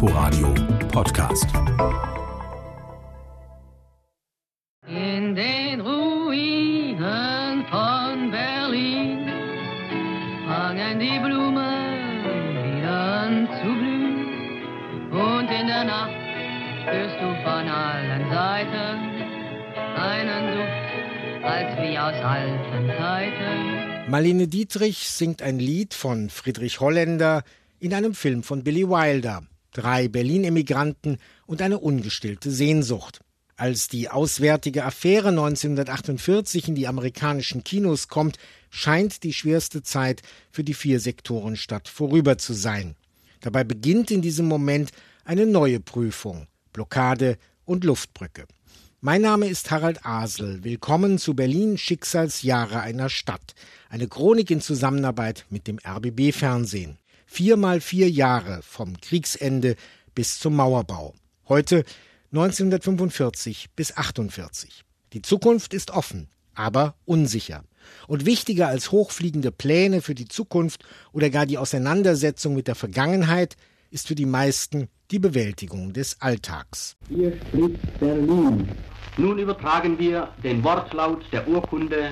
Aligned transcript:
Inforadio 0.00 0.54
Podcast. 0.92 1.48
In 4.86 5.34
den 5.34 5.80
Ruinen 5.80 7.66
von 7.66 8.30
Berlin 8.30 9.28
fangen 10.46 11.00
die 11.00 11.18
Blumen 11.18 12.22
wieder 12.62 12.96
an 13.22 13.48
zu 13.58 13.66
blühen. 13.74 15.10
Und 15.10 15.48
in 15.50 15.66
der 15.66 15.82
Nacht 15.82 16.12
spürst 16.82 17.16
du 17.16 17.34
von 17.42 17.66
allen 17.68 18.30
Seiten 18.30 18.98
einen 19.98 20.44
Duft, 20.54 21.44
als 21.44 21.76
wie 21.82 21.98
aus 21.98 22.14
alten 22.22 22.86
Zeiten. 22.96 24.08
Marlene 24.08 24.46
Dietrich 24.46 25.10
singt 25.10 25.42
ein 25.42 25.58
Lied 25.58 25.92
von 25.92 26.30
Friedrich 26.30 26.78
Holländer 26.78 27.42
in 27.80 27.92
einem 27.92 28.14
Film 28.14 28.44
von 28.44 28.62
Billy 28.62 28.88
Wilder. 28.88 29.42
Drei 29.78 30.08
Berlin-Emigranten 30.08 31.18
und 31.46 31.62
eine 31.62 31.78
ungestillte 31.78 32.50
Sehnsucht. 32.50 33.20
Als 33.54 33.86
die 33.86 34.08
auswärtige 34.10 34.84
Affäre 34.84 35.28
1948 35.28 36.66
in 36.66 36.74
die 36.74 36.88
amerikanischen 36.88 37.62
Kinos 37.62 38.08
kommt, 38.08 38.38
scheint 38.70 39.22
die 39.22 39.32
schwerste 39.32 39.84
Zeit 39.84 40.22
für 40.50 40.64
die 40.64 40.74
Vier-Sektoren-Stadt 40.74 41.86
vorüber 41.86 42.38
zu 42.38 42.54
sein. 42.54 42.96
Dabei 43.40 43.62
beginnt 43.62 44.10
in 44.10 44.20
diesem 44.20 44.48
Moment 44.48 44.90
eine 45.24 45.46
neue 45.46 45.78
Prüfung. 45.78 46.48
Blockade 46.72 47.38
und 47.64 47.84
Luftbrücke. 47.84 48.46
Mein 49.00 49.22
Name 49.22 49.46
ist 49.46 49.70
Harald 49.70 50.04
Asel. 50.04 50.64
Willkommen 50.64 51.18
zu 51.18 51.34
Berlin 51.34 51.78
Schicksalsjahre 51.78 52.80
einer 52.80 53.10
Stadt. 53.10 53.54
Eine 53.90 54.08
Chronik 54.08 54.50
in 54.50 54.60
Zusammenarbeit 54.60 55.46
mit 55.50 55.68
dem 55.68 55.78
RBB 55.78 56.32
Fernsehen. 56.32 56.98
Viermal 57.30 57.82
vier 57.82 58.08
Jahre 58.10 58.60
vom 58.62 58.98
Kriegsende 59.00 59.76
bis 60.14 60.40
zum 60.40 60.56
Mauerbau. 60.56 61.14
Heute 61.46 61.84
1945 62.32 63.68
bis 63.76 63.94
48. 63.94 64.82
Die 65.12 65.20
Zukunft 65.20 65.74
ist 65.74 65.90
offen, 65.90 66.30
aber 66.54 66.96
unsicher. 67.04 67.64
Und 68.06 68.24
wichtiger 68.24 68.68
als 68.68 68.92
hochfliegende 68.92 69.52
Pläne 69.52 70.00
für 70.00 70.14
die 70.14 70.26
Zukunft 70.26 70.84
oder 71.12 71.28
gar 71.28 71.44
die 71.44 71.58
Auseinandersetzung 71.58 72.54
mit 72.54 72.66
der 72.66 72.74
Vergangenheit 72.74 73.56
ist 73.90 74.08
für 74.08 74.14
die 74.14 74.26
meisten 74.26 74.88
die 75.10 75.18
Bewältigung 75.18 75.92
des 75.92 76.20
Alltags. 76.22 76.96
Hier 77.08 77.36
spricht 77.36 78.00
Berlin. 78.00 78.68
Nun 79.18 79.38
übertragen 79.38 79.98
wir 79.98 80.32
den 80.42 80.64
Wortlaut 80.64 81.24
der 81.30 81.46
Urkunde 81.46 82.10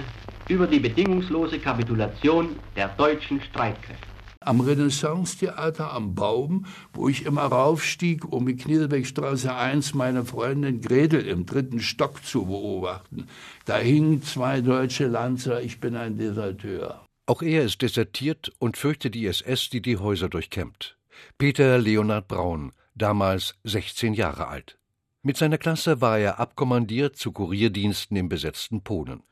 über 0.48 0.66
die 0.66 0.78
bedingungslose 0.78 1.58
Kapitulation 1.58 2.56
der 2.76 2.88
deutschen 2.88 3.41
Streitkräfte. 3.41 4.16
Am 4.47 4.61
Renaissance-Theater 4.61 5.92
am 5.92 6.14
Baum, 6.14 6.66
wo 6.92 7.08
ich 7.08 7.27
immer 7.27 7.42
raufstieg, 7.42 8.25
um 8.33 8.47
in 8.47 8.56
Knielbeckstraße 8.56 9.53
1 9.53 9.94
meine 9.94 10.25
Freundin 10.25 10.80
Gretel 10.80 11.27
im 11.27 11.47
dritten 11.47 11.80
Stock 11.80 12.25
zu 12.25 12.47
beobachten. 12.47 13.27
Da 13.64 13.78
hingen 13.78 14.22
zwei 14.22 14.61
deutsche 14.61 15.08
Lanzer, 15.08 15.62
ich 15.62 15.80
bin 15.80 15.97
ein 15.97 16.16
Deserteur. 16.16 17.05
Auch 17.27 17.42
er 17.42 17.64
ist 17.64 17.83
desertiert 17.83 18.53
und 18.61 18.77
fürchtet 18.77 19.16
die 19.16 19.27
SS, 19.27 19.69
die 19.69 19.83
die 19.83 19.97
Häuser 19.97 20.28
durchkämmt. 20.28 20.97
Peter 21.38 21.78
Leonhard 21.78 22.28
Braun, 22.28 22.70
damals 22.94 23.56
16 23.64 24.14
Jahre 24.14 24.47
alt. 24.47 24.78
Mit 25.22 25.36
seiner 25.36 25.58
Klasse 25.58 26.00
war 26.00 26.20
er 26.20 26.38
abkommandiert 26.38 27.16
zu 27.16 27.33
Kurierdiensten 27.33 28.16
im 28.16 28.28
besetzten 28.28 28.83
Polen. 28.83 29.25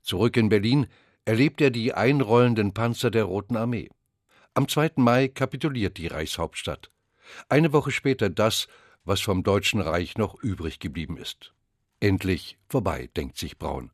Zurück 0.00 0.38
in 0.38 0.48
Berlin 0.48 0.86
erlebt 1.26 1.60
er 1.60 1.70
die 1.70 1.92
einrollenden 1.92 2.72
Panzer 2.72 3.10
der 3.10 3.24
Roten 3.24 3.58
Armee. 3.58 3.90
Am 4.56 4.68
2. 4.68 4.92
Mai 4.96 5.28
kapituliert 5.28 5.98
die 5.98 6.06
Reichshauptstadt. 6.06 6.90
Eine 7.50 7.74
Woche 7.74 7.90
später 7.90 8.30
das, 8.30 8.68
was 9.04 9.20
vom 9.20 9.42
Deutschen 9.42 9.82
Reich 9.82 10.16
noch 10.16 10.42
übrig 10.42 10.78
geblieben 10.78 11.18
ist. 11.18 11.52
Endlich 12.00 12.56
vorbei, 12.66 13.10
denkt 13.14 13.36
sich 13.36 13.58
Braun. 13.58 13.90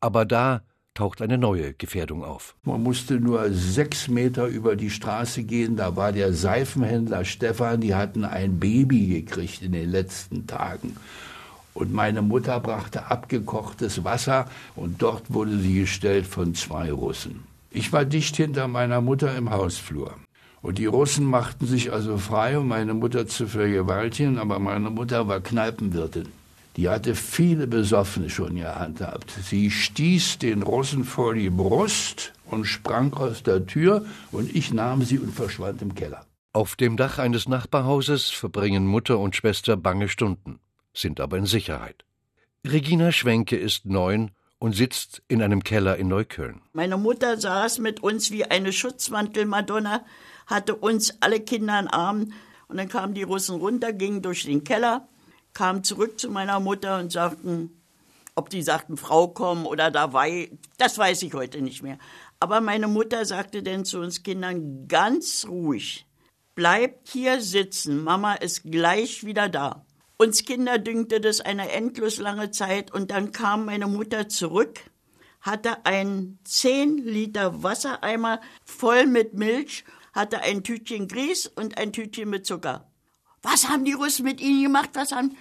Aber 0.00 0.24
da 0.24 0.62
taucht 0.94 1.20
eine 1.20 1.36
neue 1.36 1.74
Gefährdung 1.74 2.24
auf. 2.24 2.56
Man 2.62 2.82
musste 2.82 3.20
nur 3.20 3.52
sechs 3.52 4.08
Meter 4.08 4.46
über 4.46 4.74
die 4.74 4.88
Straße 4.88 5.42
gehen, 5.42 5.76
da 5.76 5.94
war 5.96 6.12
der 6.12 6.32
Seifenhändler 6.32 7.26
Stefan, 7.26 7.82
die 7.82 7.94
hatten 7.94 8.24
ein 8.24 8.58
Baby 8.58 9.08
gekriegt 9.08 9.60
in 9.60 9.72
den 9.72 9.90
letzten 9.90 10.46
Tagen. 10.46 10.96
Und 11.74 11.92
meine 11.92 12.22
Mutter 12.22 12.58
brachte 12.58 13.10
abgekochtes 13.10 14.02
Wasser 14.02 14.48
und 14.76 15.02
dort 15.02 15.30
wurde 15.30 15.58
sie 15.58 15.80
gestellt 15.80 16.26
von 16.26 16.54
zwei 16.54 16.90
Russen. 16.90 17.53
Ich 17.76 17.92
war 17.92 18.04
dicht 18.04 18.36
hinter 18.36 18.68
meiner 18.68 19.00
Mutter 19.00 19.36
im 19.36 19.50
Hausflur. 19.50 20.14
Und 20.62 20.78
die 20.78 20.86
Russen 20.86 21.24
machten 21.24 21.66
sich 21.66 21.92
also 21.92 22.18
frei, 22.18 22.56
um 22.56 22.68
meine 22.68 22.94
Mutter 22.94 23.26
zu 23.26 23.48
vergewaltigen, 23.48 24.38
aber 24.38 24.60
meine 24.60 24.90
Mutter 24.90 25.26
war 25.26 25.40
Kneipenwirtin. 25.40 26.28
Die 26.76 26.88
hatte 26.88 27.16
viele 27.16 27.66
Besoffene 27.66 28.30
schon 28.30 28.54
gehandhabt. 28.54 29.32
Sie 29.42 29.72
stieß 29.72 30.38
den 30.38 30.62
Russen 30.62 31.04
vor 31.04 31.34
die 31.34 31.50
Brust 31.50 32.32
und 32.48 32.64
sprang 32.64 33.12
aus 33.14 33.42
der 33.42 33.66
Tür, 33.66 34.06
und 34.30 34.54
ich 34.54 34.72
nahm 34.72 35.02
sie 35.02 35.18
und 35.18 35.34
verschwand 35.34 35.82
im 35.82 35.96
Keller. 35.96 36.24
Auf 36.52 36.76
dem 36.76 36.96
Dach 36.96 37.18
eines 37.18 37.48
Nachbarhauses 37.48 38.30
verbringen 38.30 38.86
Mutter 38.86 39.18
und 39.18 39.34
Schwester 39.34 39.76
bange 39.76 40.08
Stunden, 40.08 40.60
sind 40.92 41.18
aber 41.18 41.38
in 41.38 41.46
Sicherheit. 41.46 42.04
Regina 42.64 43.10
Schwenke 43.10 43.56
ist 43.56 43.84
neun 43.84 44.30
und 44.58 44.74
sitzt 44.74 45.22
in 45.28 45.42
einem 45.42 45.64
Keller 45.64 45.96
in 45.96 46.08
Neukölln. 46.08 46.62
Meine 46.72 46.96
Mutter 46.96 47.38
saß 47.38 47.78
mit 47.78 48.02
uns 48.02 48.30
wie 48.30 48.44
eine 48.44 48.72
Schutzmantelmadonna, 48.72 50.04
hatte 50.46 50.74
uns 50.74 51.16
alle 51.20 51.40
Kinder 51.40 51.78
in 51.78 51.88
Armen 51.88 52.34
und 52.68 52.76
dann 52.76 52.88
kamen 52.88 53.14
die 53.14 53.22
Russen 53.22 53.56
runter, 53.56 53.92
gingen 53.92 54.22
durch 54.22 54.44
den 54.44 54.64
Keller 54.64 55.08
kamen 55.54 55.84
zurück 55.84 56.18
zu 56.18 56.30
meiner 56.30 56.60
Mutter 56.60 56.98
und 56.98 57.12
sagten, 57.12 57.80
ob 58.34 58.50
die 58.50 58.62
sagten, 58.62 58.96
Frau 58.96 59.28
kommen 59.28 59.64
oder 59.64 59.90
da 59.90 60.12
war, 60.12 60.26
das 60.76 60.98
weiß 60.98 61.22
ich 61.22 61.32
heute 61.32 61.62
nicht 61.62 61.82
mehr. 61.82 61.98
Aber 62.40 62.60
meine 62.60 62.88
Mutter 62.88 63.24
sagte 63.24 63.62
denn 63.62 63.84
zu 63.84 64.00
uns 64.00 64.24
Kindern 64.24 64.88
ganz 64.88 65.46
ruhig, 65.48 66.06
bleibt 66.56 67.08
hier 67.08 67.40
sitzen, 67.40 68.02
Mama 68.02 68.34
ist 68.34 68.64
gleich 68.64 69.24
wieder 69.24 69.48
da. 69.48 69.86
Uns 70.24 70.46
Kinder 70.46 70.78
dünkte 70.78 71.20
das 71.20 71.42
eine 71.42 71.70
endlos 71.70 72.16
lange 72.16 72.50
Zeit 72.50 72.90
und 72.90 73.10
dann 73.10 73.30
kam 73.30 73.66
meine 73.66 73.86
Mutter 73.86 74.26
zurück, 74.26 74.80
hatte 75.42 75.84
einen 75.84 76.38
10 76.44 76.96
Liter 76.96 77.62
Wassereimer 77.62 78.40
voll 78.64 79.04
mit 79.04 79.34
Milch, 79.34 79.84
hatte 80.14 80.40
ein 80.40 80.62
Tütchen 80.62 81.08
Grieß 81.08 81.48
und 81.48 81.76
ein 81.76 81.92
Tütchen 81.92 82.30
mit 82.30 82.46
Zucker. 82.46 82.86
Was 83.42 83.68
haben 83.68 83.84
die 83.84 83.92
Russen 83.92 84.24
mit 84.24 84.40
Ihnen 84.40 84.62
gemacht? 84.62 84.88
Was 84.94 85.12
haben. 85.12 85.36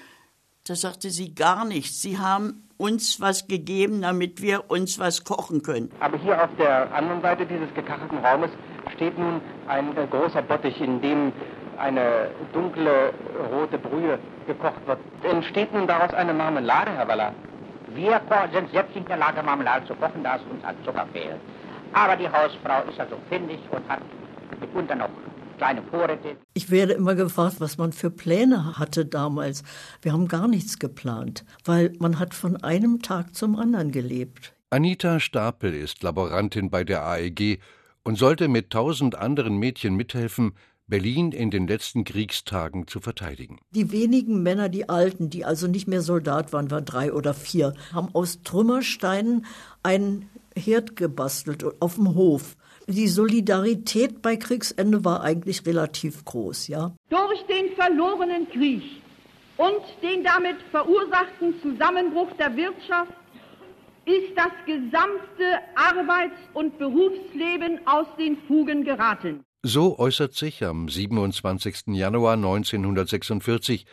Da 0.68 0.76
sagte 0.76 1.12
sie 1.12 1.34
gar 1.34 1.64
nichts. 1.64 2.02
Sie 2.02 2.18
haben 2.18 2.68
uns 2.76 3.22
was 3.22 3.48
gegeben, 3.48 4.02
damit 4.02 4.42
wir 4.42 4.70
uns 4.70 5.00
was 5.00 5.24
kochen 5.24 5.62
können. 5.62 5.92
Aber 6.02 6.18
hier 6.18 6.44
auf 6.44 6.50
der 6.58 6.94
anderen 6.94 7.22
Seite 7.22 7.46
dieses 7.46 7.74
gekachelten 7.74 8.18
Raumes 8.18 8.52
steht 8.96 9.18
nun 9.18 9.40
ein 9.66 9.96
äh, 9.96 10.08
großer 10.08 10.42
Bottich, 10.42 10.82
in 10.82 11.02
dem 11.02 11.32
eine 11.78 12.30
dunkle 12.54 13.14
rote 13.52 13.78
Brühe 13.78 14.20
gekocht 14.48 14.86
wird. 14.86 15.00
Entsteht 15.24 15.74
nun 15.74 15.88
daraus 15.88 16.14
eine 16.14 16.34
Marmelade, 16.34 16.92
Herr 16.92 17.08
Waller? 17.08 17.34
Wir 17.96 18.22
sind 18.52 18.72
selbst 18.72 18.96
in 18.96 19.06
der 19.06 19.18
Lage, 19.18 19.44
Marmelade 19.44 19.86
zu 19.86 19.94
kochen, 19.96 20.24
da 20.24 20.38
es 20.38 20.42
uns 20.52 20.64
an 20.64 20.76
Zucker 20.84 21.08
fehlt. 21.14 21.40
Aber 21.94 22.16
die 22.16 22.28
Hausfrau 22.28 22.90
ist 22.90 23.00
also 23.00 23.18
findig 23.30 23.60
und 23.70 23.88
hat 23.88 24.02
mitunter 24.60 24.96
noch 24.96 25.10
kleine 25.58 25.84
Vorräte. 25.84 26.38
Ich 26.56 26.72
werde 26.72 26.94
immer 26.94 27.14
gefragt, 27.16 27.58
was 27.60 27.78
man 27.78 27.94
für 27.94 28.10
Pläne 28.10 28.80
hatte 28.80 29.06
damals. 29.06 29.64
Wir 30.02 30.14
haben 30.14 30.28
gar 30.28 30.48
nichts 30.48 30.80
geplant, 30.80 31.46
weil 31.66 31.94
man 32.00 32.20
hat 32.20 32.34
von 32.34 32.64
einem 32.64 33.02
Tag 33.02 33.36
zum 33.36 33.56
anderen 33.58 33.92
gelebt. 33.92 34.54
Anita 34.72 35.20
Stapel 35.20 35.74
ist 35.76 36.02
Laborantin 36.02 36.72
bei 36.72 36.84
der 36.84 37.06
AEG 37.06 37.60
und 38.04 38.18
sollte 38.18 38.48
mit 38.48 38.72
tausend 38.72 39.16
anderen 39.16 39.58
Mädchen 39.58 39.96
mithelfen, 39.96 40.54
Berlin 40.88 41.32
in 41.32 41.50
den 41.52 41.68
letzten 41.68 42.04
Kriegstagen 42.04 42.88
zu 42.88 43.00
verteidigen. 43.00 43.60
Die 43.72 43.92
wenigen 43.92 44.44
Männer, 44.44 44.70
die 44.70 44.90
Alten, 44.90 45.30
die 45.30 45.46
also 45.46 45.68
nicht 45.68 45.88
mehr 45.88 46.02
Soldat 46.02 46.54
waren, 46.54 46.72
waren 46.72 46.86
drei 46.86 47.14
oder 47.14 47.34
vier, 47.34 47.74
haben 47.94 48.10
aus 48.14 48.42
Trümmersteinen 48.44 49.46
einen 49.82 50.30
Herd 50.56 50.96
gebastelt 50.96 51.66
auf 51.82 51.96
dem 51.96 52.16
Hof 52.16 52.56
die 52.88 53.08
Solidarität 53.08 54.22
bei 54.22 54.36
Kriegsende 54.36 55.06
war 55.06 55.22
eigentlich 55.22 55.66
relativ 55.66 56.26
groß, 56.26 56.68
ja. 56.68 56.92
Durch 57.10 57.42
den 57.46 57.74
verlorenen 57.76 58.50
Krieg 58.50 58.84
und 59.58 59.82
den 60.02 60.24
damit 60.24 60.58
verursachten 60.72 61.56
Zusammenbruch 61.62 62.32
der 62.38 62.56
Wirtschaft 62.56 63.14
ist 64.06 64.36
das 64.36 64.52
gesamte 64.66 65.60
Arbeits- 65.76 66.36
und 66.54 66.78
Berufsleben 66.78 67.80
aus 67.88 68.08
den 68.18 68.38
Fugen 68.48 68.84
geraten. 68.84 69.46
So 69.66 69.98
äußert 69.98 70.34
sich 70.34 70.62
am 70.66 70.90
27. 70.90 71.96
Januar 71.96 72.34
1946 72.34 73.86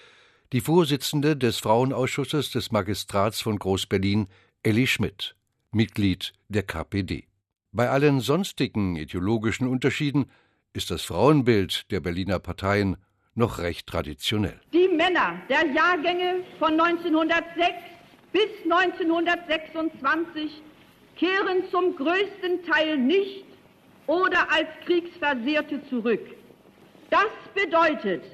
die 0.53 0.61
Vorsitzende 0.61 1.37
des 1.37 1.59
Frauenausschusses 1.59 2.51
des 2.51 2.73
Magistrats 2.73 3.41
von 3.41 3.57
Groß-Berlin, 3.57 4.27
Elli 4.65 4.89
Schmidt, 4.89 5.37
Mitglied 5.71 6.33
der 6.49 6.65
KPD. 6.65 7.29
Bei 7.71 7.89
allen 7.89 8.19
sonstigen 8.19 8.97
ideologischen 8.97 9.69
Unterschieden 9.69 10.29
ist 10.73 10.91
das 10.91 11.03
Frauenbild 11.03 11.89
der 11.93 12.01
Berliner 12.01 12.41
Parteien 12.41 12.97
noch 13.37 13.59
recht 13.59 13.87
traditionell. 13.87 14.61
Die 14.73 14.89
Männer 14.89 15.41
der 15.49 15.67
Jahrgänge 15.73 16.43
von 16.59 16.81
1906 16.81 17.75
bis 18.33 18.51
1926 18.65 20.51
kehren 21.15 21.63
zum 21.71 21.95
größten 21.95 22.65
Teil 22.69 22.99
nicht 22.99 23.50
oder 24.11 24.51
als 24.51 24.67
Kriegsversehrte 24.87 25.81
zurück. 25.89 26.21
Das 27.11 27.31
bedeutet, 27.55 28.25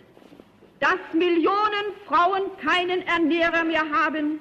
dass 0.80 0.96
Millionen 1.12 1.86
Frauen 2.06 2.44
keinen 2.64 3.02
Ernährer 3.02 3.62
mehr 3.62 3.84
haben 3.92 4.40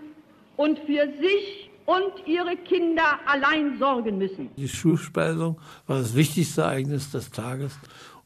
und 0.56 0.80
für 0.80 1.10
sich 1.20 1.70
und 1.86 2.26
ihre 2.26 2.56
Kinder 2.56 3.20
allein 3.26 3.78
sorgen 3.78 4.18
müssen. 4.18 4.50
Die 4.56 4.70
Schulspeisung 4.70 5.60
war 5.88 6.00
das 6.00 6.16
wichtigste 6.16 6.62
Ereignis 6.62 7.12
des 7.12 7.30
Tages 7.32 7.78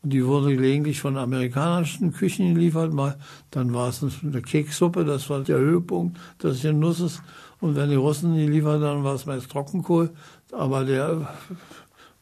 und 0.03 0.13
die 0.13 0.23
wurde 0.23 0.55
gelegentlich 0.55 1.01
von 1.01 1.17
amerikanischen 1.17 2.13
Küchen 2.13 2.53
geliefert. 2.53 2.93
Mal, 2.93 3.17
dann 3.49 3.73
war 3.73 3.89
es 3.89 4.03
eine 4.03 4.41
Kekssuppe, 4.43 5.03
das 5.03 5.31
war 5.31 5.39
der 5.41 5.57
Höhepunkt 5.57 6.19
des 6.43 6.61
Genusses. 6.61 7.23
Und 7.59 7.75
wenn 7.75 7.89
die 7.89 7.95
Russen 7.95 8.35
die 8.35 8.47
lieferten, 8.47 8.83
dann 8.83 9.03
war 9.03 9.15
es 9.15 9.25
meist 9.25 9.51
Trockenkohl. 9.51 10.11
Aber 10.51 10.85
der 10.85 11.27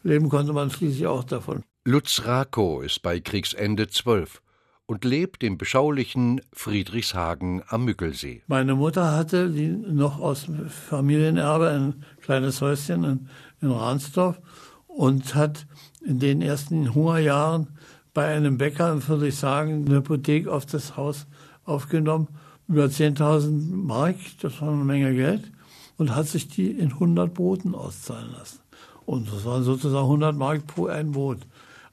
leben 0.04 0.30
konnte 0.30 0.54
man 0.54 0.70
schließlich 0.70 1.08
auch 1.08 1.24
davon. 1.24 1.64
Lutz 1.86 2.24
Rakow 2.26 2.84
ist 2.84 3.02
bei 3.02 3.20
Kriegsende 3.20 3.88
zwölf 3.88 4.42
und 4.88 5.06
lebt 5.06 5.44
im 5.44 5.58
beschaulichen 5.58 6.42
Friedrichshagen 6.54 7.62
am 7.68 7.86
Müggelsee. 7.86 8.42
Meine 8.48 8.76
Mutter 8.76 9.16
hatte 9.16 9.50
die 9.50 9.68
noch 9.70 10.20
aus 10.20 10.48
Familienerbe 10.90 11.70
ein 11.70 12.06
kleines 12.22 12.62
Häuschen 12.62 13.04
in, 13.04 13.30
in 13.62 13.72
Ransdorf 13.72 14.40
und 14.88 15.36
hat 15.36 15.68
in 16.06 16.20
den 16.20 16.42
ersten 16.42 16.96
Hungerjahren 16.96 17.68
bei 18.14 18.26
einem 18.34 18.58
Bäcker 18.58 18.92
in 18.92 19.02
Friedrichshagen 19.02 19.86
eine 19.86 19.98
Hypothek 19.98 20.48
auf 20.48 20.66
das 20.66 20.98
Haus 20.98 21.28
aufgenommen, 21.66 22.30
über 22.68 22.86
10.000 22.86 23.76
Mark, 23.76 24.16
das 24.42 24.62
war 24.62 24.72
eine 24.72 24.84
Menge 24.84 25.14
Geld, 25.14 25.52
und 25.98 26.16
hat 26.16 26.28
sich 26.28 26.48
die 26.48 26.72
in 26.72 26.94
100 26.94 27.34
Broten 27.34 27.76
auszahlen 27.76 28.32
lassen. 28.32 28.60
Und 29.08 29.32
das 29.32 29.46
waren 29.46 29.64
sozusagen 29.64 30.04
100 30.04 30.36
Mark 30.36 30.68
pro 30.68 30.88
ein 30.88 31.14
Brot. 31.14 31.40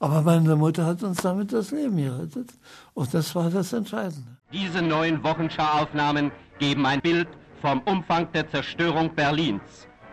Aber 0.01 0.23
meine 0.23 0.57
Mutter 0.57 0.85
hat 0.85 1.05
uns 1.05 1.19
damit 1.19 1.53
das 1.53 1.71
Leben 1.71 1.97
gerettet. 1.97 2.53
Und 2.93 3.15
das 3.15 3.37
war 3.37 3.51
das 3.51 3.73
Entscheidende. 3.73 4.37
Diese 4.53 4.83
neuen 4.83 5.23
Wochenschau-Aufnahmen 5.23 6.33
geben 6.59 6.85
ein 6.85 7.01
Bild 7.01 7.29
vom 7.63 7.81
Umfang 7.83 8.31
der 8.33 8.51
Zerstörung 8.51 9.15
Berlins 9.15 9.63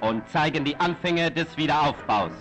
und 0.02 0.22
zeigen 0.30 0.64
die 0.64 0.76
Anfänge 0.76 1.32
des 1.32 1.58
Wiederaufbaus. 1.58 2.32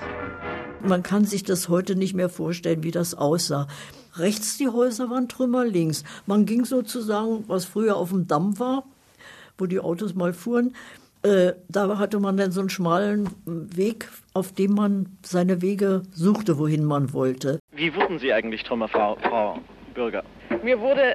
Man 0.82 1.02
kann 1.02 1.24
sich 1.24 1.42
das 1.42 1.70
heute 1.70 1.96
nicht 1.96 2.12
mehr 2.12 2.28
vorstellen, 2.28 2.82
wie 2.82 2.90
das 2.90 3.14
aussah. 3.14 3.66
Rechts 4.16 4.58
die 4.58 4.68
Häuser 4.68 5.08
waren 5.08 5.28
Trümmer, 5.28 5.64
links. 5.64 6.04
Man 6.26 6.44
ging 6.44 6.66
sozusagen, 6.66 7.44
was 7.48 7.64
früher 7.64 7.96
auf 7.96 8.10
dem 8.10 8.26
Damm 8.26 8.58
war, 8.58 8.84
wo 9.56 9.64
die 9.64 9.80
Autos 9.80 10.14
mal 10.14 10.34
fuhren, 10.34 10.74
äh, 11.22 11.52
da 11.68 11.98
hatte 11.98 12.18
man 12.18 12.36
dann 12.36 12.50
so 12.50 12.60
einen 12.60 12.70
schmalen 12.70 13.28
Weg, 13.44 14.08
auf 14.34 14.52
dem 14.52 14.74
man 14.74 15.18
seine 15.22 15.60
Wege 15.62 16.02
suchte, 16.12 16.58
wohin 16.58 16.84
man 16.84 17.12
wollte. 17.12 17.60
Wie 17.72 17.94
wurden 17.94 18.18
Sie 18.18 18.32
eigentlich 18.32 18.62
Trümmerfrau, 18.62 19.16
Frau 19.22 19.58
Bürger? 19.94 20.22
Mir 20.62 20.80
wurde, 20.80 21.14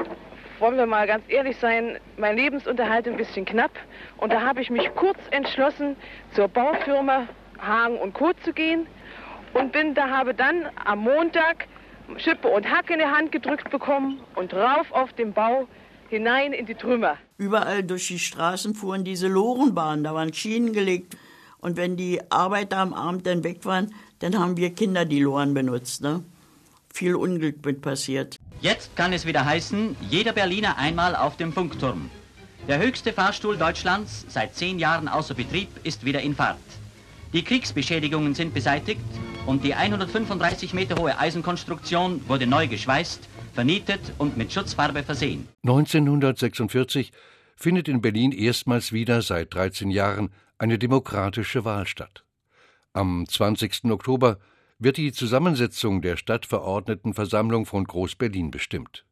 wollen 0.60 0.78
wir 0.78 0.86
mal 0.86 1.08
ganz 1.08 1.24
ehrlich 1.28 1.58
sein, 1.58 1.98
mein 2.18 2.38
Lebensunterhalt 2.38 3.08
ein 3.08 3.18
bisschen 3.18 3.46
knapp. 3.46 3.72
Und 4.18 4.32
da 4.32 4.42
habe 4.42 4.62
ich 4.62 4.70
mich 4.70 4.90
kurz 4.96 5.18
entschlossen, 5.32 5.96
zur 6.34 6.48
Baufirma 6.48 7.28
Hagen 7.60 7.98
und 7.98 8.14
Co. 8.14 8.32
zu 8.44 8.54
gehen. 8.54 8.88
Und 9.54 9.72
bin 9.72 9.94
da 9.96 10.10
habe 10.10 10.34
dann 10.34 10.68
am 10.84 11.00
Montag 11.00 11.68
Schippe 12.18 12.48
und 12.48 12.70
Hack 12.70 12.90
in 12.92 13.00
die 13.00 13.06
Hand 13.06 13.32
gedrückt 13.32 13.72
bekommen 13.72 14.20
und 14.36 14.54
rauf 14.54 14.92
auf 14.92 15.14
den 15.14 15.34
Bau 15.34 15.68
hinein 16.10 16.54
in 16.54 16.66
die 16.66 16.76
Trümmer. 16.76 17.18
Überall 17.38 17.84
durch 17.84 18.08
die 18.08 18.20
Straßen 18.20 18.76
fuhren 18.76 19.04
diese 19.04 19.28
Lorenbahnen, 19.28 20.04
da 20.04 20.14
waren 20.14 20.34
Schienen 20.34 20.74
gelegt. 20.74 21.18
Und 21.60 21.78
wenn 21.78 21.98
die 21.98 22.20
Arbeiter 22.30 22.78
am 22.78 22.94
Abend 22.94 23.26
dann 23.26 23.44
weg 23.44 23.66
waren, 23.66 23.94
dann 24.20 24.40
haben 24.40 24.58
wir 24.58 24.74
Kinder 24.74 25.06
die 25.06 25.20
Loren 25.20 25.54
benutzt. 25.54 26.02
Ne? 26.02 26.24
Viel 26.94 27.16
Unglück 27.16 27.66
mit 27.66 27.82
passiert. 27.82 28.40
Jetzt 28.62 28.96
kann 28.96 29.14
es 29.14 29.26
wieder 29.26 29.46
heißen, 29.46 29.96
jeder 30.10 30.34
Berliner 30.34 30.78
einmal 30.78 31.16
auf 31.16 31.38
dem 31.38 31.52
Funkturm. 31.52 32.10
Der 32.68 32.80
höchste 32.80 33.14
Fahrstuhl 33.14 33.58
Deutschlands, 33.58 34.26
seit 34.28 34.56
zehn 34.56 34.80
Jahren 34.80 35.08
außer 35.08 35.34
Betrieb, 35.34 35.70
ist 35.84 36.06
wieder 36.06 36.22
in 36.22 36.36
Fahrt. 36.36 36.58
Die 37.34 37.44
Kriegsbeschädigungen 37.44 38.34
sind 38.34 38.54
beseitigt 38.54 39.02
und 39.46 39.64
die 39.64 39.76
135 39.76 40.74
Meter 40.74 40.96
hohe 41.00 41.18
Eisenkonstruktion 41.20 42.28
wurde 42.28 42.48
neu 42.48 42.68
geschweißt 42.68 43.28
vernietet 43.56 44.14
und 44.20 44.38
mit 44.38 44.54
Schutzfarbe 44.54 45.02
versehen. 45.02 45.48
1946 45.64 47.12
findet 47.56 47.88
in 47.88 48.02
Berlin 48.02 48.32
erstmals 48.32 48.92
wieder 48.92 49.22
seit 49.22 49.54
13 49.54 49.90
Jahren 49.90 50.30
eine 50.58 50.78
demokratische 50.78 51.66
Wahl 51.66 51.88
statt. 51.88 52.24
Am 52.94 53.26
20. 53.28 53.86
Oktober 53.86 54.38
wird 54.78 54.98
die 54.98 55.14
Zusammensetzung 55.14 56.02
der 56.02 56.18
Stadtverordnetenversammlung 56.18 57.66
von 57.66 57.86
Groß-Berlin 57.86 58.52
bestimmt. 58.52 59.06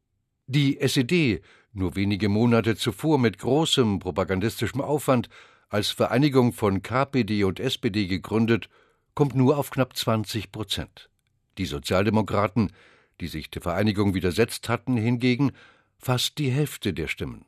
Die 0.45 0.79
SED, 0.79 1.41
nur 1.71 1.95
wenige 1.95 2.27
Monate 2.27 2.75
zuvor 2.75 3.17
mit 3.17 3.39
großem 3.39 3.99
propagandistischem 3.99 4.81
Aufwand 4.81 5.29
als 5.69 5.89
Vereinigung 5.89 6.53
von 6.53 6.81
KPD 6.81 7.45
und 7.45 7.59
SPD 7.59 8.07
gegründet, 8.07 8.69
kommt 9.15 9.35
nur 9.35 9.57
auf 9.57 9.71
knapp 9.71 9.95
20 9.95 10.51
Prozent. 10.51 11.09
Die 11.57 11.65
Sozialdemokraten 11.65 12.71
die 13.19 13.27
sich 13.27 13.49
der 13.49 13.61
Vereinigung 13.61 14.13
widersetzt 14.13 14.69
hatten, 14.69 14.97
hingegen 14.97 15.51
fast 15.97 16.37
die 16.37 16.49
Hälfte 16.49 16.93
der 16.93 17.07
Stimmen. 17.07 17.45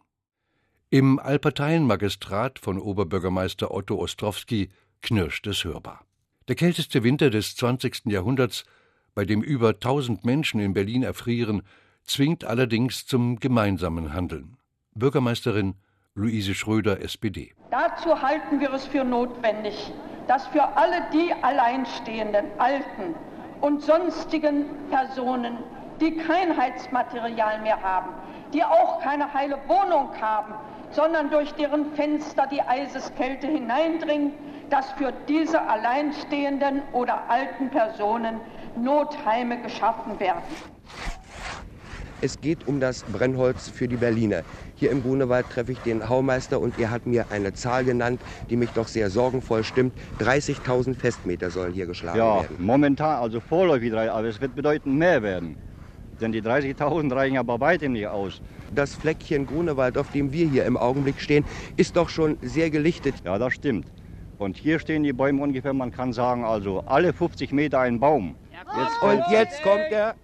Im 0.90 1.20
Allparteienmagistrat 1.20 2.60
von 2.60 2.80
Oberbürgermeister 2.80 3.72
Otto 3.72 3.98
Ostrowski 3.98 4.70
knirscht 5.02 5.48
es 5.48 5.64
hörbar. 5.64 6.06
Der 6.48 6.56
kälteste 6.56 7.04
Winter 7.04 7.30
des 7.30 7.56
20. 7.56 8.06
Jahrhunderts, 8.06 8.66
bei 9.14 9.26
dem 9.26 9.42
über 9.42 9.70
1000 9.70 10.26
Menschen 10.26 10.60
in 10.60 10.74
Berlin 10.74 11.04
erfrieren, 11.04 11.64
zwingt 12.04 12.46
allerdings 12.46 13.06
zum 13.06 13.40
gemeinsamen 13.40 14.14
Handeln. 14.14 14.58
Bürgermeisterin 14.94 15.76
Luise 16.14 16.56
Schröder, 16.56 17.02
SPD. 17.02 17.54
Dazu 17.72 18.22
halten 18.22 18.62
wir 18.62 18.72
es 18.72 18.86
für 18.86 19.04
notwendig, 19.04 19.92
dass 20.28 20.48
für 20.48 20.64
alle 20.64 21.08
die 21.12 21.34
Alleinstehenden, 21.44 22.46
Alten, 22.58 23.16
und 23.62 23.82
sonstigen 23.82 24.66
Personen, 24.90 25.58
die 26.00 26.18
kein 26.18 26.56
Heizmaterial 26.58 27.62
mehr 27.62 27.82
haben, 27.82 28.12
die 28.54 28.64
auch 28.64 29.00
keine 29.02 29.34
heile 29.34 29.58
Wohnung 29.68 30.10
haben, 30.20 30.54
sondern 30.92 31.30
durch 31.30 31.54
deren 31.54 31.94
Fenster 31.94 32.48
die 32.48 32.62
Eiseskälte 32.62 33.48
hineindringt, 33.48 34.34
dass 34.70 34.92
für 34.94 35.14
diese 35.28 35.62
alleinstehenden 35.62 36.82
oder 36.94 37.30
alten 37.30 37.70
Personen 37.70 38.40
Notheime 38.76 39.62
geschaffen 39.62 40.20
werden. 40.20 40.42
Es 42.22 42.40
geht 42.40 42.68
um 42.68 42.80
das 42.80 43.04
Brennholz 43.04 43.70
für 43.70 43.88
die 43.88 43.98
Berliner. 43.98 44.42
Hier 44.78 44.92
im 44.92 45.04
Grunewald 45.04 45.50
treffe 45.50 45.72
ich 45.72 45.80
den 45.80 46.10
Haumeister 46.10 46.60
und 46.60 46.78
er 46.78 46.92
hat 46.92 47.06
mir 47.06 47.26
eine 47.30 47.54
Zahl 47.54 47.86
genannt, 47.86 48.20
die 48.50 48.58
mich 48.58 48.72
doch 48.72 48.88
sehr 48.88 49.10
sorgenvoll 49.10 49.64
stimmt. 49.64 49.94
30.000 50.20 50.96
Festmeter 50.96 51.50
sollen 51.50 51.74
hier 51.74 51.86
geschlagen 51.86 52.18
ja, 52.18 52.42
werden. 52.42 52.58
momentan, 52.60 53.22
also 53.22 53.40
vorläufig, 53.40 53.94
aber 53.94 54.28
es 54.28 54.42
wird 54.42 54.54
bedeutend 54.54 54.98
mehr 54.98 55.24
werden. 55.24 55.56
Denn 56.20 56.32
die 56.32 56.42
30.000 56.42 57.14
reichen 57.14 57.38
aber 57.38 57.58
bei 57.58 57.68
weitem 57.68 57.94
nicht 57.94 58.08
aus. 58.08 58.42
Das 58.74 58.94
Fleckchen 58.94 59.46
Grunewald, 59.46 59.98
auf 59.98 60.12
dem 60.12 60.34
wir 60.34 60.46
hier 60.46 60.66
im 60.66 60.76
Augenblick 60.76 61.20
stehen, 61.20 61.46
ist 61.78 61.96
doch 61.96 62.10
schon 62.10 62.38
sehr 62.42 62.70
gelichtet. 62.70 63.16
Ja, 63.24 63.38
das 63.38 63.54
stimmt. 63.54 63.88
Und 64.38 64.58
hier 64.58 64.80
stehen 64.80 65.04
die 65.04 65.14
Bäume 65.14 65.42
ungefähr, 65.42 65.74
man 65.74 65.92
kann 65.92 66.12
sagen, 66.12 66.44
also 66.44 66.82
alle 66.86 67.14
50 67.14 67.54
Meter 67.54 67.80
ein 67.80 68.00
Baum. 68.00 68.36
Jetzt 68.52 69.02
und 69.02 69.24
jetzt 69.32 69.64
kommt 69.64 69.92
der 69.92 70.16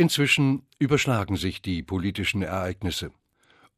Inzwischen 0.00 0.62
überschlagen 0.78 1.36
sich 1.36 1.60
die 1.60 1.82
politischen 1.82 2.40
Ereignisse. 2.40 3.12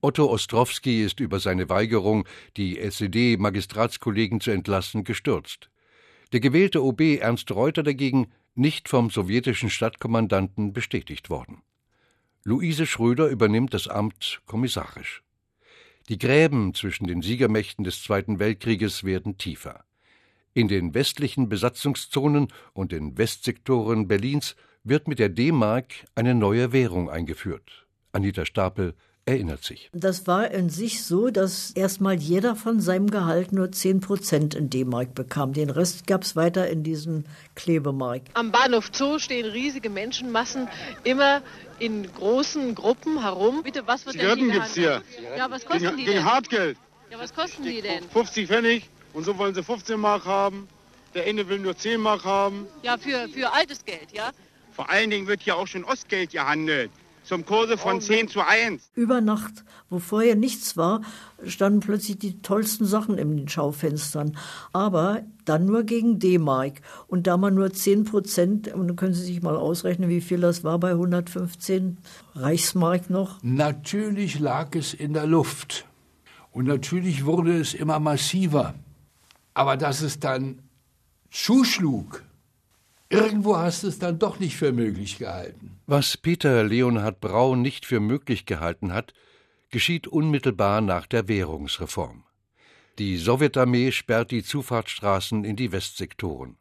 Otto 0.00 0.30
Ostrowski 0.30 1.02
ist 1.02 1.18
über 1.18 1.40
seine 1.40 1.68
Weigerung, 1.68 2.28
die 2.56 2.78
SED-Magistratskollegen 2.78 4.40
zu 4.40 4.52
entlassen, 4.52 5.02
gestürzt. 5.02 5.68
Der 6.30 6.38
gewählte 6.38 6.84
OB 6.84 7.18
Ernst 7.18 7.50
Reuter 7.50 7.82
dagegen 7.82 8.28
nicht 8.54 8.88
vom 8.88 9.10
sowjetischen 9.10 9.68
Stadtkommandanten 9.68 10.72
bestätigt 10.72 11.28
worden. 11.28 11.62
Luise 12.44 12.86
Schröder 12.86 13.26
übernimmt 13.26 13.74
das 13.74 13.88
Amt 13.88 14.42
kommissarisch. 14.46 15.24
Die 16.08 16.18
Gräben 16.18 16.72
zwischen 16.72 17.08
den 17.08 17.22
Siegermächten 17.22 17.82
des 17.82 18.00
Zweiten 18.00 18.38
Weltkrieges 18.38 19.02
werden 19.02 19.38
tiefer. 19.38 19.84
In 20.54 20.68
den 20.68 20.94
westlichen 20.94 21.48
Besatzungszonen 21.48 22.46
und 22.74 22.92
den 22.92 23.18
Westsektoren 23.18 24.06
Berlins 24.06 24.54
wird 24.84 25.08
mit 25.08 25.18
der 25.18 25.28
D-Mark 25.28 25.92
eine 26.14 26.34
neue 26.34 26.72
Währung 26.72 27.10
eingeführt. 27.10 27.86
Anita 28.12 28.44
Stapel, 28.44 28.94
erinnert 29.24 29.62
sich. 29.62 29.88
Das 29.92 30.26
war 30.26 30.50
in 30.50 30.68
sich 30.68 31.04
so, 31.04 31.30
dass 31.30 31.70
erstmal 31.72 32.14
jeder 32.14 32.56
von 32.56 32.80
seinem 32.80 33.10
Gehalt 33.10 33.52
nur 33.52 33.70
10 33.70 34.00
Prozent 34.00 34.54
in 34.54 34.68
D-Mark 34.68 35.14
bekam. 35.14 35.52
Den 35.52 35.70
Rest 35.70 36.06
gab 36.06 36.22
es 36.22 36.34
weiter 36.34 36.68
in 36.68 36.82
diesem 36.82 37.24
Klebemark. 37.54 38.22
Am 38.34 38.50
Bahnhof 38.50 38.90
Zoo 38.92 39.18
stehen 39.18 39.46
riesige 39.46 39.90
Menschenmassen 39.90 40.68
immer 41.04 41.42
in 41.78 42.12
großen 42.12 42.74
Gruppen 42.74 43.22
herum. 43.22 43.62
Bitte, 43.62 43.86
was 43.86 44.04
wird 44.06 44.14
Zigaretten 44.14 44.48
denn 44.48 44.52
gibt's 44.52 44.74
hier. 44.74 45.02
Ja, 45.36 45.50
was 45.50 45.64
kosten 45.64 45.84
Gegen, 45.84 45.96
die 45.98 46.04
gegen 46.04 46.16
denn? 46.16 46.24
Hartgeld. 46.24 46.78
Ja, 47.10 47.18
was 47.18 47.32
kosten 47.32 47.62
die 47.62 47.80
denn? 47.80 48.02
50 48.10 48.48
Pfennig 48.48 48.88
und 49.12 49.24
so 49.24 49.38
wollen 49.38 49.54
sie 49.54 49.62
15 49.62 50.00
Mark 50.00 50.24
haben. 50.24 50.68
Der 51.14 51.26
eine 51.26 51.46
will 51.48 51.58
nur 51.58 51.76
10 51.76 52.00
Mark 52.00 52.24
haben. 52.24 52.66
Ja, 52.82 52.96
für, 52.96 53.28
für 53.28 53.52
altes 53.52 53.84
Geld, 53.84 54.12
ja? 54.12 54.30
Vor 54.72 54.90
allen 54.90 55.10
Dingen 55.10 55.26
wird 55.26 55.42
hier 55.42 55.56
auch 55.56 55.66
schon 55.66 55.84
Ostgeld 55.84 56.32
gehandelt. 56.32 56.90
Zum 57.24 57.46
Kurse 57.46 57.78
von 57.78 58.00
10 58.00 58.28
zu 58.28 58.40
1. 58.44 58.90
Über 58.96 59.20
Nacht, 59.20 59.64
wo 59.90 60.00
vorher 60.00 60.34
nichts 60.34 60.76
war, 60.76 61.02
standen 61.46 61.78
plötzlich 61.78 62.18
die 62.18 62.42
tollsten 62.42 62.84
Sachen 62.84 63.16
in 63.16 63.36
den 63.36 63.48
Schaufenstern. 63.48 64.36
Aber 64.72 65.22
dann 65.44 65.66
nur 65.66 65.84
gegen 65.84 66.18
D-Mark. 66.18 66.80
Und 67.06 67.28
da 67.28 67.36
man 67.36 67.54
nur 67.54 67.72
10 67.72 68.04
Prozent, 68.04 68.74
und 68.74 68.88
dann 68.88 68.96
können 68.96 69.14
Sie 69.14 69.22
sich 69.22 69.40
mal 69.40 69.54
ausrechnen, 69.54 70.08
wie 70.08 70.20
viel 70.20 70.40
das 70.40 70.64
war 70.64 70.78
bei 70.80 70.90
115 70.90 71.98
Reichsmark 72.34 73.08
noch. 73.08 73.40
Natürlich 73.42 74.40
lag 74.40 74.74
es 74.74 74.92
in 74.92 75.12
der 75.12 75.26
Luft. 75.26 75.86
Und 76.50 76.66
natürlich 76.66 77.24
wurde 77.24 77.56
es 77.56 77.72
immer 77.72 78.00
massiver. 78.00 78.74
Aber 79.54 79.76
dass 79.76 80.02
es 80.02 80.18
dann 80.18 80.58
zuschlug, 81.30 82.24
irgendwo 83.12 83.56
hast 83.56 83.82
du 83.82 83.88
es 83.88 83.98
dann 83.98 84.18
doch 84.18 84.38
nicht 84.40 84.56
für 84.56 84.72
möglich 84.72 85.18
gehalten. 85.18 85.78
Was 85.86 86.16
Peter 86.16 86.64
Leonhard 86.64 87.20
Braun 87.20 87.62
nicht 87.62 87.86
für 87.86 88.00
möglich 88.00 88.46
gehalten 88.46 88.92
hat, 88.92 89.12
geschieht 89.70 90.06
unmittelbar 90.06 90.80
nach 90.80 91.06
der 91.06 91.28
Währungsreform. 91.28 92.24
Die 92.98 93.16
Sowjetarmee 93.16 93.92
sperrt 93.92 94.30
die 94.30 94.42
Zufahrtsstraßen 94.42 95.44
in 95.44 95.56
die 95.56 95.72
Westsektoren. 95.72 96.56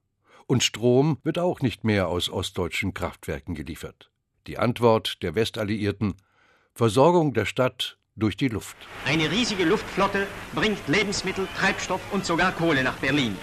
Und 0.47 0.63
Strom 0.63 1.17
wird 1.23 1.39
auch 1.39 1.61
nicht 1.61 1.83
mehr 1.83 2.07
aus 2.07 2.29
ostdeutschen 2.29 2.93
Kraftwerken 2.93 3.55
geliefert. 3.55 4.11
Die 4.47 4.57
Antwort 4.57 5.23
der 5.23 5.35
Westalliierten 5.35 6.15
Versorgung 6.73 7.33
der 7.33 7.45
Stadt 7.45 7.97
durch 8.15 8.37
die 8.37 8.47
Luft. 8.47 8.75
Eine 9.05 9.29
riesige 9.31 9.65
Luftflotte 9.65 10.27
bringt 10.53 10.79
Lebensmittel, 10.87 11.47
Treibstoff 11.57 12.01
und 12.11 12.25
sogar 12.25 12.51
Kohle 12.51 12.83
nach 12.83 12.97
Berlin. 12.97 13.35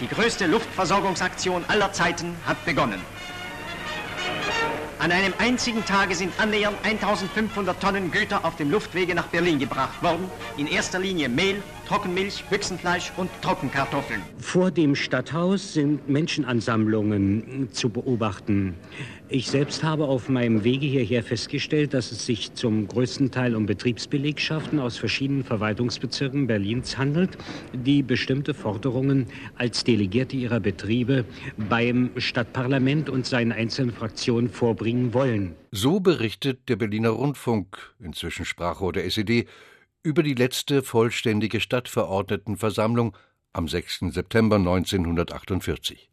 Die 0.00 0.06
größte 0.06 0.46
Luftversorgungsaktion 0.46 1.64
aller 1.66 1.92
Zeiten 1.92 2.36
hat 2.46 2.64
begonnen. 2.64 3.00
An 5.00 5.12
einem 5.12 5.32
einzigen 5.38 5.84
Tage 5.84 6.14
sind 6.14 6.32
annähernd 6.38 6.76
1500 6.84 7.80
Tonnen 7.80 8.10
Güter 8.10 8.44
auf 8.44 8.56
dem 8.56 8.70
Luftwege 8.70 9.14
nach 9.14 9.26
Berlin 9.26 9.58
gebracht 9.58 10.02
worden. 10.02 10.30
In 10.56 10.66
erster 10.66 10.98
Linie 10.98 11.28
Mehl, 11.28 11.62
Trockenmilch, 11.88 12.44
Büchsenfleisch 12.50 13.12
und 13.16 13.30
Trockenkartoffeln. 13.40 14.20
Vor 14.36 14.70
dem 14.70 14.94
Stadthaus 14.94 15.72
sind 15.72 16.06
Menschenansammlungen 16.06 17.70
zu 17.72 17.88
beobachten. 17.88 18.74
Ich 19.30 19.46
selbst 19.48 19.82
habe 19.82 20.04
auf 20.04 20.28
meinem 20.28 20.64
Wege 20.64 20.84
hierher 20.86 21.22
festgestellt, 21.22 21.94
dass 21.94 22.12
es 22.12 22.26
sich 22.26 22.52
zum 22.52 22.88
größten 22.88 23.30
Teil 23.30 23.56
um 23.56 23.64
Betriebsbelegschaften 23.64 24.80
aus 24.80 24.98
verschiedenen 24.98 25.44
Verwaltungsbezirken 25.44 26.46
Berlins 26.46 26.98
handelt, 26.98 27.38
die 27.72 28.02
bestimmte 28.02 28.52
Forderungen 28.52 29.26
als 29.56 29.82
Delegierte 29.82 30.36
ihrer 30.36 30.60
Betriebe 30.60 31.24
beim 31.56 32.10
Stadtparlament 32.18 33.08
und 33.08 33.24
seinen 33.24 33.52
einzelnen 33.52 33.94
Fraktionen 33.94 34.50
vorbringen 34.50 35.14
wollen. 35.14 35.54
So 35.72 36.00
berichtet 36.00 36.68
der 36.68 36.76
Berliner 36.76 37.10
Rundfunk, 37.10 37.94
inzwischen 37.98 38.44
Sprachrohr 38.44 38.92
der 38.92 39.06
SED, 39.06 39.46
über 40.08 40.22
die 40.22 40.32
letzte 40.32 40.82
vollständige 40.82 41.60
Stadtverordnetenversammlung 41.60 43.14
am 43.52 43.68
6. 43.68 44.06
September 44.08 44.56
1948. 44.56 46.08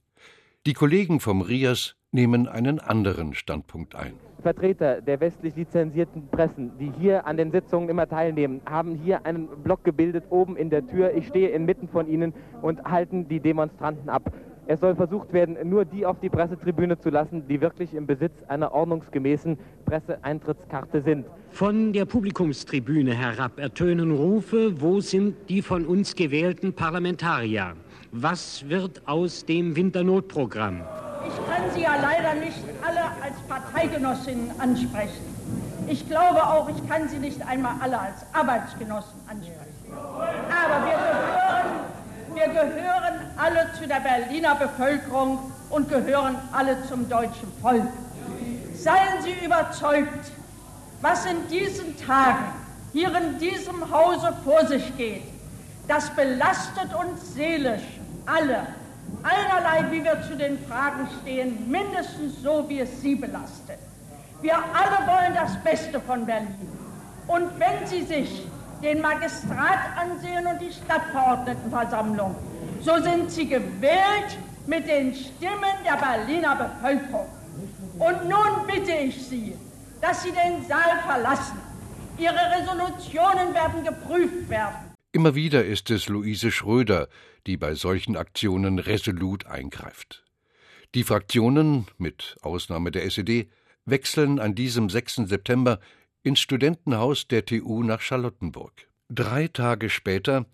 Die 0.66 0.74
Kollegen 0.74 1.22
vom 1.22 1.42
RIAS 1.42 1.96
nehmen 2.12 2.50
einen 2.50 2.80
anderen 2.80 3.34
Standpunkt 3.36 3.96
ein. 3.96 4.16
Vertreter 4.42 5.00
der 5.00 5.22
westlich 5.22 5.56
lizenzierten 5.56 6.28
Pressen, 6.28 6.78
die 6.78 6.92
hier 7.00 7.26
an 7.26 7.38
den 7.38 7.52
Sitzungen 7.52 7.88
immer 7.88 8.06
teilnehmen, 8.10 8.60
haben 8.66 8.96
hier 8.96 9.26
einen 9.26 9.48
Block 9.64 9.86
gebildet 9.86 10.26
oben 10.30 10.58
in 10.58 10.70
der 10.70 10.86
Tür. 10.86 11.14
Ich 11.16 11.28
stehe 11.28 11.48
inmitten 11.48 11.88
von 11.88 12.10
ihnen 12.10 12.34
und 12.62 12.84
halten 12.84 13.30
die 13.30 13.40
Demonstranten 13.40 14.10
ab. 14.10 14.34
Es 14.68 14.80
soll 14.80 14.96
versucht 14.96 15.32
werden, 15.32 15.58
nur 15.70 15.86
die 15.86 16.08
auf 16.08 16.20
die 16.20 16.30
Pressetribüne 16.30 17.00
zu 17.00 17.10
lassen, 17.10 17.48
die 17.48 17.62
wirklich 17.62 17.94
im 17.94 18.08
Besitz 18.08 18.34
einer 18.48 18.72
ordnungsgemäßen 18.72 19.60
Presseeintrittskarte 19.86 21.04
sind. 21.04 21.26
Von 21.52 21.94
der 21.94 22.06
Publikumstribüne 22.06 23.14
herab 23.14 23.60
ertönen 23.60 24.12
Rufe, 24.12 24.82
wo 24.82 25.02
sind 25.02 25.36
die 25.50 25.62
von 25.62 25.86
uns 25.86 26.16
gewählten 26.16 26.74
Parlamentarier? 26.74 27.74
Was 28.12 28.68
wird 28.68 29.04
aus 29.06 29.46
dem 29.46 29.76
Winternotprogramm? 29.76 30.82
Ich 31.28 31.36
kann 31.36 31.70
Sie 31.74 31.82
ja 31.82 31.96
leider 32.02 32.34
nicht 32.40 32.64
alle 32.82 33.04
als 33.22 33.40
Parteigenossinnen 33.48 34.50
ansprechen. 34.60 35.36
Ich 35.88 36.10
glaube 36.10 36.44
auch, 36.44 36.68
ich 36.70 36.90
kann 36.90 37.08
Sie 37.08 37.20
nicht 37.20 37.46
einmal 37.48 37.76
alle 37.82 38.00
als 38.00 38.26
Arbeitsgenossen 38.34 39.20
ansprechen. 39.28 39.62
Aber 39.92 40.86
wir 40.88 40.98
gehören, 40.98 41.86
wir 42.34 42.48
gehören 42.48 43.05
alle 43.38 43.68
zu 43.80 43.88
der 43.88 44.00
Berliner 44.00 44.56
Bevölkerung 44.56 45.52
und 45.70 45.90
gehören 45.90 46.36
alle 46.52 46.78
zum 46.88 47.08
deutschen 47.10 47.52
Volk. 47.62 47.88
Seien 48.76 49.22
Sie 49.22 49.46
überzeugt, 49.46 50.32
was 51.02 51.26
in 51.26 51.48
diesen 51.50 51.98
Tagen 51.98 52.46
hier 52.94 53.14
in 53.16 53.38
diesem 53.40 53.92
Hause 53.92 54.34
vor 54.44 54.66
sich 54.68 54.96
geht, 54.98 55.24
das 55.88 56.10
belastet 56.12 56.94
uns 56.96 57.34
seelisch 57.34 57.84
alle 58.26 58.68
einerlei, 59.24 59.92
wie 59.92 60.04
wir 60.04 60.22
zu 60.24 60.36
den 60.36 60.58
Fragen 60.68 61.08
stehen, 61.22 61.70
mindestens 61.70 62.42
so, 62.42 62.66
wie 62.68 62.80
es 62.80 63.02
Sie 63.02 63.16
belastet. 63.16 63.80
Wir 64.42 64.56
alle 64.56 65.08
wollen 65.08 65.34
das 65.34 65.56
Beste 65.64 66.00
von 66.00 66.26
Berlin. 66.26 66.70
Und 67.28 67.50
wenn 67.60 67.88
Sie 67.88 68.04
sich 68.04 68.46
den 68.84 69.02
Magistrat 69.02 69.80
ansehen 69.98 70.46
und 70.46 70.60
die 70.62 70.72
Stadtverordnetenversammlung, 70.72 72.36
so 72.86 73.02
sind 73.02 73.32
Sie 73.32 73.48
gewählt 73.48 74.38
mit 74.68 74.88
den 74.88 75.14
Stimmen 75.14 75.76
der 75.84 75.98
Berliner 75.98 76.56
Bevölkerung. 76.56 77.28
Und 77.98 78.30
nun 78.30 78.68
bitte 78.68 78.92
ich 78.92 79.16
Sie, 79.28 79.56
dass 80.02 80.22
Sie 80.22 80.32
den 80.32 80.64
Saal 80.68 81.02
verlassen. 81.06 81.58
Ihre 82.20 82.36
Resolutionen 82.36 83.54
werden 83.54 83.84
geprüft 83.84 84.50
werden. 84.50 84.94
Immer 85.12 85.34
wieder 85.34 85.66
ist 85.66 85.90
es 85.90 86.10
Luise 86.10 86.52
Schröder, 86.52 87.08
die 87.48 87.58
bei 87.58 87.74
solchen 87.74 88.16
Aktionen 88.18 88.80
resolut 88.80 89.48
eingreift. 89.48 90.24
Die 90.94 91.04
Fraktionen, 91.04 91.88
mit 91.98 92.38
Ausnahme 92.42 92.92
der 92.92 93.06
SED, 93.06 93.50
wechseln 93.86 94.40
an 94.40 94.56
diesem 94.56 94.90
6. 94.90 95.22
September 95.26 95.80
ins 96.22 96.40
Studentenhaus 96.40 97.28
der 97.28 97.46
TU 97.46 97.84
nach 97.84 98.02
Charlottenburg. 98.02 98.74
Drei 99.10 99.48
Tage 99.48 99.90
später 99.90 100.46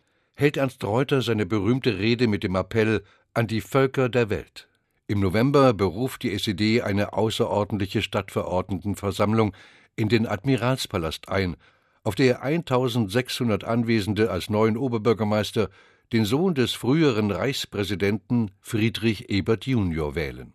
hält 0.42 0.58
Ernst 0.58 0.84
Reuter 0.84 1.22
seine 1.22 1.46
berühmte 1.46 2.00
Rede 2.00 2.28
mit 2.28 2.44
dem 2.44 2.56
Appell 2.56 3.04
an 3.36 3.46
die 3.46 3.62
Völker 3.62 4.10
der 4.10 4.32
Welt. 4.32 4.68
Im 5.06 5.20
November 5.20 5.72
beruft 5.74 6.24
die 6.24 6.34
SED 6.34 6.82
eine 6.82 7.14
außerordentliche 7.14 8.02
Stadtverordnetenversammlung 8.02 9.56
in 9.96 10.10
den 10.10 10.26
Admiralspalast 10.26 11.30
ein, 11.30 11.58
auf 12.04 12.16
der 12.16 12.42
1600 12.42 13.64
Anwesende 13.64 14.32
als 14.32 14.50
neuen 14.50 14.78
Oberbürgermeister 14.78 15.70
den 16.12 16.26
Sohn 16.26 16.56
des 16.56 16.74
früheren 16.74 17.30
Reichspräsidenten 17.30 18.50
Friedrich 18.62 19.30
Ebert 19.30 19.68
junior 19.68 20.16
wählen. 20.16 20.54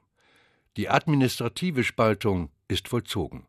Die 0.76 0.88
administrative 0.88 1.84
Spaltung 1.84 2.50
ist 2.66 2.88
vollzogen. 2.88 3.46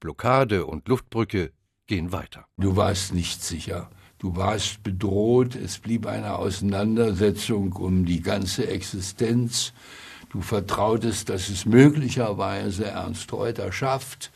Blockade 0.00 0.66
und 0.66 0.86
Luftbrücke 0.86 1.50
gehen 1.86 2.12
weiter. 2.12 2.46
Du 2.58 2.76
warst 2.76 3.14
nicht 3.14 3.42
sicher. 3.42 3.88
Du 4.18 4.34
warst 4.34 4.82
bedroht. 4.82 5.54
Es 5.54 5.78
blieb 5.78 6.06
eine 6.06 6.38
Auseinandersetzung 6.38 7.72
um 7.74 8.04
die 8.04 8.20
ganze 8.20 8.68
Existenz. 8.68 9.72
Du 10.30 10.40
vertrautest, 10.40 11.28
dass 11.28 11.48
es 11.48 11.64
möglicherweise 11.64 12.86
Ernst 12.86 13.32
Reuter 13.32 13.70
schafft, 13.70 14.32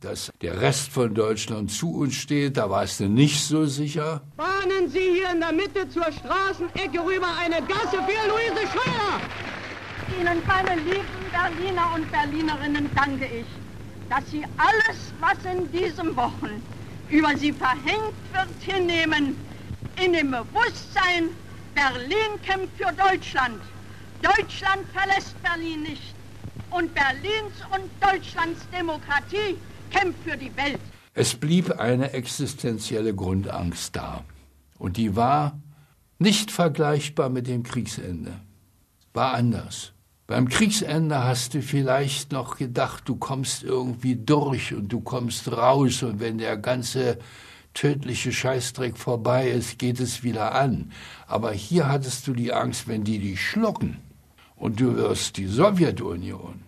dass 0.00 0.32
der 0.40 0.60
Rest 0.60 0.90
von 0.90 1.14
Deutschland 1.14 1.72
zu 1.72 1.94
uns 1.96 2.14
steht. 2.14 2.56
Da 2.56 2.70
warst 2.70 3.00
du 3.00 3.08
nicht 3.08 3.42
so 3.44 3.66
sicher. 3.66 4.22
Bahnen 4.36 4.88
Sie 4.88 5.00
hier 5.00 5.30
in 5.32 5.40
der 5.40 5.52
Mitte 5.52 5.88
zur 5.88 6.12
Straßenecke 6.12 7.00
rüber 7.00 7.28
eine 7.36 7.56
Gasse 7.66 7.98
für 8.06 8.28
Luise 8.28 8.70
Scheuer. 8.72 9.20
Ihnen, 10.20 10.42
meine 10.46 10.80
lieben 10.80 11.02
Berliner 11.32 11.92
und 11.94 12.10
Berlinerinnen, 12.12 12.88
danke 12.94 13.26
ich, 13.26 13.46
dass 14.08 14.30
Sie 14.30 14.44
alles, 14.56 15.12
was 15.18 15.52
in 15.52 15.70
diesen 15.72 16.14
Wochen 16.14 16.62
über 17.10 17.36
Sie 17.36 17.52
verhängt 17.52 18.14
wird, 18.32 18.48
hinnehmen, 18.60 19.36
in 20.02 20.12
dem 20.12 20.30
Bewusstsein, 20.30 21.30
Berlin 21.74 22.40
kämpft 22.42 22.76
für 22.76 22.92
Deutschland. 22.92 23.60
Deutschland 24.22 24.86
verlässt 24.92 25.40
Berlin 25.42 25.82
nicht. 25.82 26.14
Und 26.70 26.92
Berlins 26.94 27.54
und 27.72 27.90
Deutschlands 28.00 28.60
Demokratie 28.76 29.56
kämpft 29.90 30.18
für 30.24 30.36
die 30.36 30.54
Welt. 30.56 30.80
Es 31.14 31.34
blieb 31.34 31.70
eine 31.78 32.12
existenzielle 32.12 33.14
Grundangst 33.14 33.94
da. 33.94 34.24
Und 34.78 34.96
die 34.96 35.14
war 35.14 35.58
nicht 36.18 36.50
vergleichbar 36.50 37.28
mit 37.28 37.46
dem 37.46 37.62
Kriegsende. 37.62 38.40
War 39.12 39.34
anders. 39.34 39.93
Beim 40.26 40.48
Kriegsende 40.48 41.22
hast 41.22 41.52
du 41.52 41.60
vielleicht 41.60 42.32
noch 42.32 42.56
gedacht, 42.56 43.02
du 43.06 43.16
kommst 43.16 43.62
irgendwie 43.62 44.16
durch 44.16 44.72
und 44.72 44.88
du 44.88 45.00
kommst 45.00 45.52
raus 45.52 46.02
und 46.02 46.18
wenn 46.18 46.38
der 46.38 46.56
ganze 46.56 47.18
tödliche 47.74 48.32
Scheißdreck 48.32 48.96
vorbei 48.96 49.50
ist, 49.50 49.78
geht 49.78 50.00
es 50.00 50.22
wieder 50.22 50.54
an. 50.54 50.92
Aber 51.26 51.52
hier 51.52 51.88
hattest 51.88 52.26
du 52.26 52.32
die 52.32 52.54
Angst, 52.54 52.88
wenn 52.88 53.04
die 53.04 53.18
dich 53.18 53.38
schlucken 53.38 53.98
und 54.56 54.80
du 54.80 54.96
wirst 54.96 55.36
die 55.36 55.46
Sowjetunion. 55.46 56.62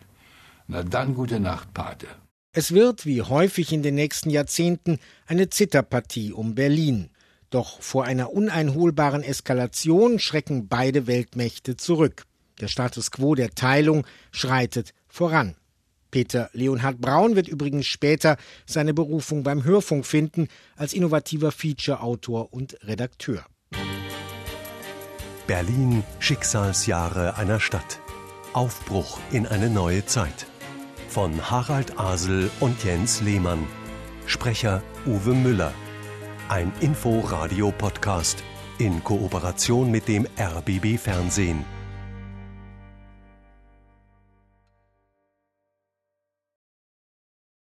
Na 0.66 0.82
dann 0.82 1.14
gute 1.14 1.40
Nacht, 1.40 1.72
Pate. 1.72 2.08
Es 2.52 2.72
wird, 2.72 3.06
wie 3.06 3.22
häufig 3.22 3.72
in 3.72 3.82
den 3.82 3.94
nächsten 3.94 4.28
Jahrzehnten, 4.28 4.98
eine 5.26 5.48
Zitterpartie 5.48 6.30
um 6.32 6.54
Berlin. 6.54 7.08
Doch 7.48 7.80
vor 7.80 8.04
einer 8.04 8.32
uneinholbaren 8.32 9.22
Eskalation 9.22 10.18
schrecken 10.18 10.68
beide 10.68 11.06
Weltmächte 11.06 11.78
zurück. 11.78 12.26
Der 12.60 12.68
Status 12.68 13.10
quo 13.10 13.34
der 13.34 13.50
Teilung 13.50 14.06
schreitet 14.32 14.92
voran. 15.08 15.56
Peter 16.10 16.48
Leonhard 16.52 16.98
Braun 16.98 17.36
wird 17.36 17.48
übrigens 17.48 17.86
später 17.86 18.36
seine 18.64 18.94
Berufung 18.94 19.42
beim 19.42 19.64
Hörfunk 19.64 20.06
finden 20.06 20.48
als 20.76 20.94
innovativer 20.94 21.52
Feature-Autor 21.52 22.52
und 22.54 22.78
Redakteur. 22.82 23.44
Berlin 25.46 26.02
Schicksalsjahre 26.18 27.36
einer 27.36 27.60
Stadt. 27.60 28.00
Aufbruch 28.52 29.18
in 29.30 29.46
eine 29.46 29.68
neue 29.68 30.06
Zeit. 30.06 30.46
Von 31.08 31.50
Harald 31.50 31.98
Asel 31.98 32.50
und 32.60 32.82
Jens 32.82 33.20
Lehmann. 33.20 33.66
Sprecher 34.26 34.82
Uwe 35.06 35.34
Müller. 35.34 35.75
Ein 36.48 36.72
Info-Radio-Podcast 36.80 38.42
in 38.78 39.04
Kooperation 39.04 39.90
mit 39.90 40.08
dem 40.08 40.26
RBB 40.38 40.98
Fernsehen. 40.98 41.75